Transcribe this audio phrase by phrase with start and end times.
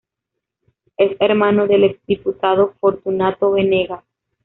[0.97, 4.03] Es hermano del ex-diputado Fortunato Venegas.